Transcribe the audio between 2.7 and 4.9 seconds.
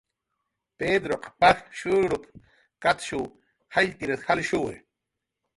katshuw jaylltir jalshuwi"